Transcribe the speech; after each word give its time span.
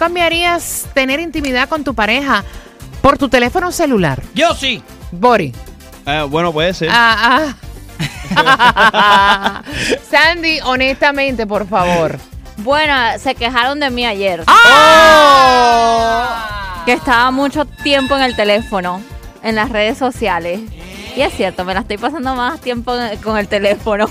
Cambiarías 0.00 0.86
tener 0.94 1.20
intimidad 1.20 1.68
con 1.68 1.84
tu 1.84 1.94
pareja 1.94 2.42
por 3.02 3.18
tu 3.18 3.28
teléfono 3.28 3.70
celular? 3.70 4.22
Yo 4.34 4.54
sí. 4.54 4.82
Bori. 5.12 5.54
Eh, 6.06 6.26
bueno, 6.26 6.54
puede 6.54 6.72
ser. 6.72 6.88
Ah, 6.90 7.54
ah. 8.32 9.62
Sandy, 10.10 10.60
honestamente, 10.64 11.46
por 11.46 11.68
favor. 11.68 12.18
Bueno, 12.56 12.94
se 13.18 13.34
quejaron 13.34 13.78
de 13.78 13.90
mí 13.90 14.06
ayer. 14.06 14.42
¡Ah! 14.46 15.66
Que 16.86 16.94
estaba 16.94 17.30
mucho 17.30 17.66
tiempo 17.66 18.16
en 18.16 18.22
el 18.22 18.34
teléfono, 18.34 19.02
en 19.42 19.54
las 19.54 19.68
redes 19.68 19.98
sociales. 19.98 20.60
Y 21.14 21.20
es 21.20 21.34
cierto, 21.34 21.66
me 21.66 21.74
la 21.74 21.80
estoy 21.80 21.98
pasando 21.98 22.34
más 22.34 22.58
tiempo 22.62 22.94
con 23.22 23.36
el 23.36 23.48
teléfono. 23.48 24.08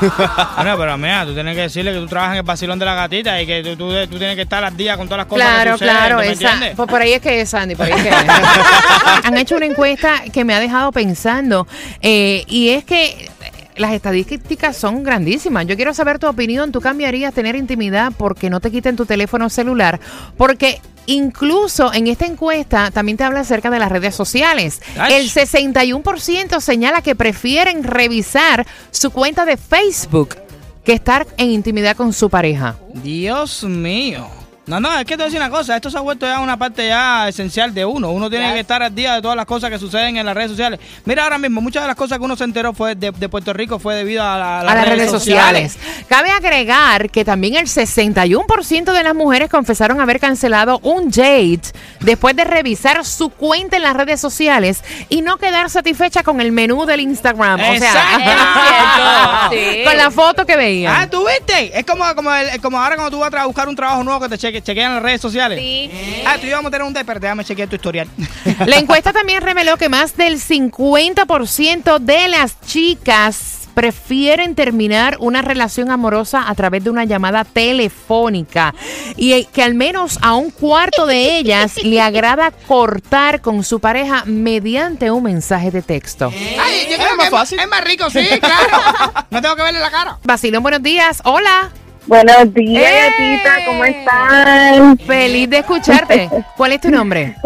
Bueno, 0.56 0.76
pero 0.78 0.98
mira, 0.98 1.24
tú 1.26 1.34
tienes 1.34 1.54
que 1.54 1.62
decirle 1.62 1.92
que 1.92 1.98
tú 1.98 2.06
trabajas 2.06 2.32
en 2.34 2.38
el 2.38 2.42
vacilón 2.44 2.78
de 2.78 2.84
la 2.84 2.94
gatita 2.94 3.40
y 3.40 3.46
que 3.46 3.62
tú, 3.62 3.76
tú- 3.76 4.06
tú 4.08 4.18
tienes 4.18 4.36
que 4.36 4.42
estar 4.42 4.62
al 4.64 4.76
día 4.76 4.96
con 4.96 5.06
todas 5.06 5.18
las 5.18 5.26
cosas 5.26 5.46
Claro, 5.46 5.78
que 5.78 5.84
claro, 5.84 6.16
¿tú 6.16 6.20
me 6.22 6.32
esa, 6.32 6.52
entiendes? 6.52 6.76
por, 6.76 6.86
por 6.88 7.02
ahí 7.02 7.12
es 7.12 7.20
que 7.20 7.40
es, 7.40 7.48
Sandy, 7.50 7.74
por 7.74 7.86
ahí 7.86 7.92
es 7.92 8.02
que 8.02 8.08
es. 8.08 8.14
Han 9.24 9.36
hecho 9.36 9.56
una 9.56 9.66
encuesta 9.66 10.22
que 10.32 10.44
me 10.44 10.54
ha 10.54 10.60
dejado 10.60 10.92
pensando 10.92 11.66
eh, 12.00 12.44
y 12.48 12.70
es 12.70 12.84
que 12.84 13.30
las 13.76 13.92
estadísticas 13.92 14.76
son 14.76 15.02
grandísimas. 15.02 15.66
Yo 15.66 15.74
quiero 15.76 15.94
saber 15.94 16.18
tu 16.18 16.26
opinión. 16.26 16.70
¿Tú 16.70 16.80
cambiarías 16.82 17.32
tener 17.32 17.56
intimidad 17.56 18.12
porque 18.16 18.50
no 18.50 18.60
te 18.60 18.70
quiten 18.70 18.94
tu 18.96 19.06
teléfono 19.06 19.48
celular? 19.48 19.98
Porque 20.36 20.80
incluso 21.06 21.92
en 21.92 22.06
esta 22.06 22.26
encuesta 22.26 22.90
también 22.90 23.16
te 23.16 23.24
habla 23.24 23.40
acerca 23.40 23.70
de 23.70 23.78
las 23.78 23.90
redes 23.90 24.14
sociales. 24.14 24.80
El 25.10 25.30
61% 25.30 26.60
señala 26.60 27.02
que 27.02 27.14
prefieren 27.14 27.84
revisar 27.84 28.66
su 28.90 29.10
cuenta 29.10 29.44
de 29.44 29.56
Facebook 29.56 30.36
que 30.84 30.92
estar 30.92 31.26
en 31.36 31.50
intimidad 31.50 31.96
con 31.96 32.12
su 32.12 32.30
pareja. 32.30 32.76
Dios 32.94 33.64
mío. 33.64 34.39
No, 34.70 34.80
no, 34.80 34.98
es 34.98 35.04
que 35.04 35.10
te 35.10 35.16
voy 35.16 35.22
a 35.22 35.26
decir 35.26 35.40
una 35.40 35.50
cosa, 35.50 35.74
esto 35.76 35.90
se 35.90 35.98
ha 35.98 36.00
vuelto 36.00 36.26
ya 36.26 36.38
una 36.40 36.56
parte 36.56 36.86
ya 36.86 37.28
esencial 37.28 37.74
de 37.74 37.84
uno. 37.84 38.10
Uno 38.10 38.30
tiene 38.30 38.52
que 38.54 38.60
estar 38.60 38.82
al 38.82 38.94
día 38.94 39.14
de 39.16 39.22
todas 39.22 39.36
las 39.36 39.46
cosas 39.46 39.68
que 39.70 39.78
suceden 39.78 40.16
en 40.16 40.24
las 40.26 40.34
redes 40.34 40.50
sociales. 40.50 40.78
Mira 41.04 41.24
ahora 41.24 41.38
mismo, 41.38 41.60
muchas 41.60 41.82
de 41.82 41.88
las 41.88 41.96
cosas 41.96 42.18
que 42.18 42.24
uno 42.24 42.36
se 42.36 42.44
enteró 42.44 42.72
fue 42.72 42.94
de, 42.94 43.10
de 43.10 43.28
Puerto 43.28 43.52
Rico 43.52 43.78
fue 43.78 43.96
debido 43.96 44.22
a, 44.22 44.38
la- 44.38 44.60
a 44.60 44.64
las 44.64 44.88
redes 44.88 45.10
sociales. 45.10 45.76
Cabe 46.08 46.30
agregar 46.30 47.10
que 47.10 47.24
también 47.24 47.56
el 47.56 47.66
61% 47.66 48.92
de 48.92 49.02
las 49.02 49.14
mujeres 49.14 49.50
confesaron 49.50 50.00
haber 50.00 50.20
cancelado 50.20 50.78
un 50.82 51.10
date 51.10 51.62
después 52.00 52.36
de 52.36 52.44
revisar 52.44 53.04
su 53.04 53.30
cuenta 53.30 53.76
en 53.76 53.82
las 53.82 53.94
redes 53.96 54.20
sociales 54.20 54.84
y 55.08 55.22
no 55.22 55.36
quedar 55.36 55.68
satisfecha 55.70 56.22
con 56.22 56.40
el 56.40 56.52
menú 56.52 56.84
del 56.86 57.00
Instagram. 57.00 57.60
O 57.60 57.78
sea, 57.78 59.48
sí. 59.50 59.82
con 59.84 59.96
la 59.96 60.10
foto 60.10 60.46
que 60.46 60.56
veían. 60.56 60.94
Ah, 60.96 61.06
¿tú 61.10 61.24
viste? 61.26 61.78
Es 61.78 61.84
como, 61.84 62.04
como, 62.14 62.32
el- 62.34 62.60
como 62.60 62.78
ahora 62.80 62.96
cuando 62.96 63.10
tú 63.10 63.18
vas 63.20 63.32
a 63.34 63.46
buscar 63.46 63.68
un 63.68 63.76
trabajo 63.76 64.02
nuevo 64.04 64.20
que 64.20 64.28
te 64.28 64.38
cheque, 64.38 64.59
chequean 64.62 64.94
las 64.94 65.02
redes 65.02 65.20
sociales. 65.20 65.58
Sí. 65.60 65.90
Ah, 66.26 66.36
tú 66.40 66.46
íbamos 66.46 66.68
a 66.68 66.70
tener 66.70 66.86
un 66.86 66.92
date, 66.92 67.04
pero 67.06 67.20
déjame 67.20 67.44
chequear 67.44 67.68
tu 67.68 67.76
historial. 67.76 68.08
La 68.66 68.76
encuesta 68.76 69.12
también 69.12 69.42
reveló 69.42 69.76
que 69.76 69.88
más 69.88 70.16
del 70.16 70.38
50% 70.40 71.98
de 71.98 72.28
las 72.28 72.60
chicas 72.62 73.56
prefieren 73.74 74.56
terminar 74.56 75.16
una 75.20 75.42
relación 75.42 75.90
amorosa 75.92 76.44
a 76.48 76.54
través 76.56 76.82
de 76.82 76.90
una 76.90 77.04
llamada 77.04 77.44
telefónica 77.44 78.74
y 79.16 79.44
que 79.46 79.62
al 79.62 79.74
menos 79.74 80.18
a 80.22 80.34
un 80.34 80.50
cuarto 80.50 81.06
de 81.06 81.38
ellas 81.38 81.76
le 81.84 82.00
agrada 82.00 82.50
cortar 82.50 83.40
con 83.40 83.62
su 83.62 83.78
pareja 83.80 84.24
mediante 84.26 85.10
un 85.12 85.22
mensaje 85.22 85.70
de 85.70 85.82
texto. 85.82 86.32
Ay, 86.60 86.88
yo 86.90 86.96
creo 86.96 87.16
que 87.16 87.24
es 87.26 87.30
más- 87.32 87.52
Es 87.52 87.68
más 87.68 87.84
rico, 87.84 88.10
sí, 88.10 88.26
claro. 88.40 89.24
no 89.30 89.40
tengo 89.40 89.54
que 89.56 89.62
verle 89.62 89.80
la 89.80 89.90
cara. 89.90 90.18
Basilón, 90.24 90.62
buenos 90.62 90.82
días. 90.82 91.22
Hola. 91.24 91.70
Buenos 92.10 92.52
días, 92.52 92.82
¡Eh! 92.82 93.12
gatita, 93.36 93.64
¿cómo 93.66 93.84
están? 93.84 94.98
Feliz 94.98 95.48
de 95.48 95.58
escucharte. 95.58 96.28
¿Cuál 96.56 96.72
es 96.72 96.80
tu 96.80 96.90
nombre? 96.90 97.36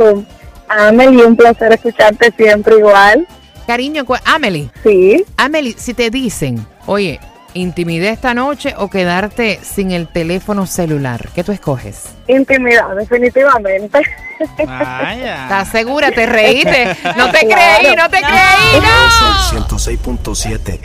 Amelie, 0.69 1.23
un 1.27 1.37
placer 1.37 1.75
escucharte 1.75 2.33
siempre 2.35 2.79
igual. 2.79 3.29
Cariño, 3.67 4.07
Amelie. 4.25 4.71
Sí, 4.83 5.23
Amelie, 5.37 5.75
si 5.77 5.93
te 5.93 6.09
dicen, 6.09 6.67
oye, 6.87 7.21
intimidad 7.55 8.11
esta 8.13 8.35
noche 8.35 8.75
o 8.77 8.89
quedarte 8.91 9.59
sin 9.63 9.91
el 9.93 10.09
teléfono 10.09 10.67
celular, 10.67 11.29
¿qué 11.35 11.43
tú 11.45 11.53
escoges? 11.53 12.07
intimidad, 12.27 12.95
definitivamente. 12.97 14.01
Vaya. 14.67 15.43
¿Estás 15.45 15.69
segura? 15.69 16.11
¿Te 16.11 16.27
reíste? 16.27 16.97
No 17.17 17.31
te 17.31 17.47
Claro. 17.47 17.79
creí, 17.81 17.97
no 17.97 18.09
te 18.11 18.19
creí, 18.19 18.81
no. 18.81 19.11
Sol 19.11 19.67
106.7. 19.69 20.81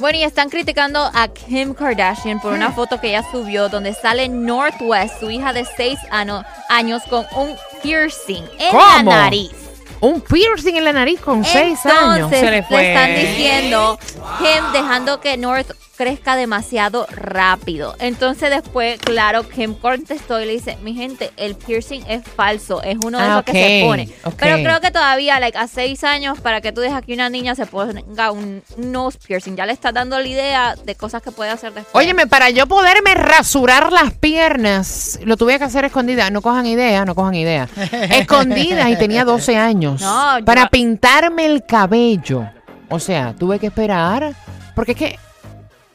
Bueno, 0.00 0.18
y 0.18 0.24
están 0.24 0.48
criticando 0.50 1.10
a 1.14 1.28
Kim 1.28 1.74
Kardashian 1.74 2.40
por 2.40 2.52
una 2.52 2.72
foto 2.72 3.00
que 3.00 3.08
ella 3.08 3.22
subió 3.30 3.68
donde 3.68 3.94
sale 3.94 4.28
Northwest, 4.28 5.20
su 5.20 5.30
hija 5.30 5.52
de 5.52 5.64
6 5.76 5.98
años, 6.10 7.02
con 7.08 7.24
un 7.36 7.54
piercing 7.82 8.44
en 8.58 8.70
¿Cómo? 8.70 9.10
la 9.10 9.22
nariz. 9.24 9.52
Un 10.02 10.20
piercing 10.20 10.76
en 10.76 10.84
la 10.84 10.92
nariz 10.92 11.20
con 11.20 11.44
seis 11.44 11.78
años. 11.86 12.16
Entonces, 12.16 12.40
Se 12.40 12.50
le 12.50 12.62
fue. 12.64 12.88
están 12.88 13.14
diciendo 13.14 13.98
Kim 14.38 14.72
dejando 14.72 15.20
que 15.20 15.36
North 15.36 15.70
crezca 16.02 16.34
demasiado 16.36 17.06
rápido. 17.10 17.94
Entonces 18.00 18.50
después, 18.50 18.98
claro, 18.98 19.48
Kim 19.48 19.74
contestó 19.74 20.40
y 20.40 20.46
le 20.46 20.52
dice, 20.52 20.76
mi 20.82 20.94
gente, 20.94 21.30
el 21.36 21.54
piercing 21.54 22.02
es 22.08 22.22
falso, 22.24 22.82
es 22.82 22.96
uno 23.04 23.18
de 23.18 23.24
Ah, 23.24 23.30
esos 23.34 23.44
que 23.44 23.52
se 23.52 23.84
pone. 23.86 24.08
Pero 24.38 24.56
creo 24.56 24.80
que 24.80 24.90
todavía, 24.90 25.38
like, 25.38 25.56
a 25.56 25.68
seis 25.68 26.02
años, 26.04 26.40
para 26.40 26.60
que 26.60 26.72
tú 26.72 26.80
dejes 26.80 27.02
que 27.04 27.14
una 27.14 27.28
niña 27.28 27.54
se 27.54 27.66
ponga 27.66 28.30
un 28.32 28.62
nose 28.76 29.18
piercing, 29.26 29.54
ya 29.56 29.64
le 29.64 29.72
estás 29.72 29.94
dando 29.94 30.18
la 30.18 30.26
idea 30.26 30.74
de 30.84 30.94
cosas 30.96 31.22
que 31.22 31.30
puede 31.30 31.50
hacer 31.50 31.72
después. 31.72 31.94
Óyeme, 31.94 32.26
para 32.26 32.50
yo 32.50 32.66
poderme 32.66 33.14
rasurar 33.14 33.92
las 33.92 34.12
piernas, 34.14 35.20
lo 35.24 35.36
tuve 35.36 35.58
que 35.58 35.64
hacer 35.64 35.84
escondida. 35.84 36.30
No 36.30 36.42
cojan 36.42 36.66
idea, 36.66 37.04
no 37.04 37.14
cojan 37.14 37.34
idea. 37.34 37.68
Escondida 38.10 38.90
y 38.90 38.96
tenía 38.96 39.24
12 39.24 39.56
años. 39.56 40.00
No, 40.00 40.38
yo- 40.40 40.44
para 40.44 40.68
pintarme 40.68 41.46
el 41.46 41.64
cabello. 41.64 42.48
O 42.88 42.98
sea, 42.98 43.34
tuve 43.38 43.58
que 43.58 43.68
esperar. 43.68 44.34
Porque 44.74 44.92
es 44.92 44.98
que 44.98 45.18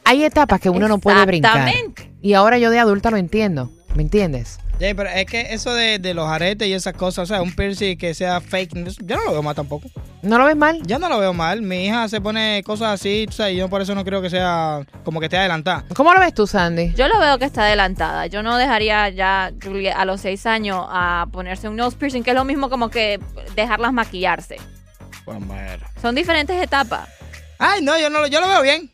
hay 0.08 0.24
etapas 0.24 0.58
que 0.58 0.70
uno 0.70 0.88
no 0.88 0.98
puede 0.98 1.24
brincar. 1.26 1.58
Exactamente. 1.58 2.10
Y 2.22 2.32
ahora 2.32 2.56
yo 2.56 2.70
de 2.70 2.78
adulta 2.78 3.10
lo 3.10 3.18
entiendo. 3.18 3.70
¿Me 3.94 4.02
entiendes? 4.02 4.58
Sí, 4.78 4.94
pero 4.94 5.10
es 5.10 5.26
que 5.26 5.52
eso 5.52 5.74
de, 5.74 5.98
de 5.98 6.14
los 6.14 6.28
aretes 6.28 6.66
y 6.68 6.72
esas 6.72 6.94
cosas, 6.94 7.24
o 7.24 7.26
sea, 7.26 7.42
un 7.42 7.52
piercing 7.52 7.98
que 7.98 8.14
sea 8.14 8.40
fake, 8.40 8.74
yo 9.04 9.16
no 9.16 9.24
lo 9.24 9.32
veo 9.32 9.42
mal 9.42 9.54
tampoco. 9.54 9.88
¿No 10.22 10.38
lo 10.38 10.44
ves 10.44 10.56
mal? 10.56 10.80
Yo 10.86 10.98
no 10.98 11.08
lo 11.08 11.18
veo 11.18 11.32
mal. 11.32 11.62
Mi 11.62 11.86
hija 11.86 12.08
se 12.08 12.20
pone 12.20 12.62
cosas 12.64 12.94
así, 12.94 13.26
o 13.28 13.32
sea, 13.32 13.50
y 13.50 13.56
yo 13.56 13.68
por 13.68 13.82
eso 13.82 13.94
no 13.94 14.04
creo 14.04 14.22
que 14.22 14.30
sea 14.30 14.86
como 15.04 15.20
que 15.20 15.26
esté 15.26 15.36
adelantada. 15.36 15.84
¿Cómo 15.94 16.14
lo 16.14 16.20
ves 16.20 16.32
tú, 16.32 16.46
Sandy? 16.46 16.94
Yo 16.94 17.08
lo 17.08 17.18
veo 17.18 17.38
que 17.38 17.44
está 17.44 17.64
adelantada. 17.64 18.28
Yo 18.28 18.42
no 18.42 18.56
dejaría 18.56 19.08
ya 19.08 19.52
a 19.96 20.04
los 20.04 20.20
seis 20.20 20.46
años 20.46 20.86
a 20.88 21.26
ponerse 21.32 21.68
un 21.68 21.76
nose 21.76 21.96
piercing, 21.96 22.22
que 22.22 22.30
es 22.30 22.36
lo 22.36 22.44
mismo 22.44 22.70
como 22.70 22.88
que 22.88 23.20
dejarlas 23.56 23.92
maquillarse. 23.92 24.56
Pues 25.24 25.44
bueno. 25.44 25.84
Son 26.00 26.14
diferentes 26.14 26.62
etapas. 26.62 27.08
Ay, 27.58 27.82
no, 27.82 27.98
yo 27.98 28.08
no 28.10 28.20
lo, 28.20 28.28
yo 28.28 28.40
lo 28.40 28.48
veo 28.48 28.62
bien. 28.62 28.90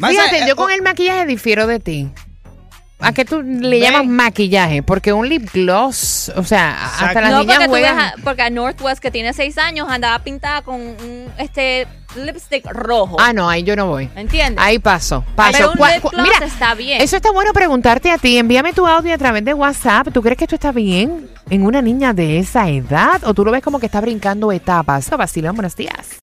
Más, 0.00 0.10
Fíjate, 0.10 0.38
eh, 0.38 0.44
yo 0.48 0.54
oh, 0.54 0.56
con 0.56 0.70
el 0.70 0.82
maquillaje 0.82 1.26
difiero 1.26 1.66
de 1.66 1.78
ti. 1.78 2.08
¿A 3.02 3.12
qué 3.12 3.24
tú 3.24 3.40
le 3.42 3.70
Ve. 3.70 3.80
llamas 3.80 4.06
maquillaje? 4.06 4.82
Porque 4.82 5.14
un 5.14 5.26
lip 5.26 5.48
gloss, 5.54 6.30
o 6.36 6.44
sea, 6.44 6.84
hasta 6.84 6.96
Exacto. 7.06 7.20
las 7.22 7.30
no, 7.30 7.38
niñas 7.40 7.54
porque, 7.56 7.68
juegan. 7.70 7.96
ves 7.96 8.04
a- 8.06 8.14
porque 8.22 8.42
a 8.42 8.50
Northwest, 8.50 9.00
que 9.00 9.10
tiene 9.10 9.32
seis 9.32 9.56
años, 9.56 9.88
andaba 9.88 10.18
pintada 10.18 10.60
con 10.60 10.80
un 10.82 11.26
este 11.38 11.86
lipstick 12.14 12.66
rojo. 12.72 13.16
Ah, 13.18 13.32
no, 13.32 13.48
ahí 13.48 13.62
yo 13.62 13.74
no 13.74 13.86
voy. 13.86 14.10
¿Entiendes? 14.16 14.62
Ahí 14.62 14.78
paso, 14.78 15.24
paso. 15.34 15.52
Pero 15.52 15.72
un 15.72 15.78
lip 15.94 16.02
gloss 16.02 16.28
Mira, 16.30 16.44
está 16.46 16.74
bien. 16.74 17.00
eso 17.00 17.16
está 17.16 17.30
bueno 17.32 17.54
preguntarte 17.54 18.10
a 18.10 18.18
ti. 18.18 18.36
Envíame 18.36 18.74
tu 18.74 18.86
audio 18.86 19.14
a 19.14 19.18
través 19.18 19.46
de 19.46 19.54
WhatsApp. 19.54 20.08
¿Tú 20.12 20.20
crees 20.20 20.36
que 20.36 20.44
esto 20.44 20.56
está 20.56 20.70
bien 20.70 21.26
en 21.48 21.64
una 21.64 21.80
niña 21.80 22.12
de 22.12 22.38
esa 22.38 22.68
edad? 22.68 23.22
¿O 23.24 23.32
tú 23.32 23.46
lo 23.46 23.50
ves 23.50 23.62
como 23.62 23.80
que 23.80 23.86
está 23.86 24.02
brincando 24.02 24.52
etapas? 24.52 25.08
Vacilón, 25.08 25.54
buenos 25.56 25.74
días. 25.74 26.18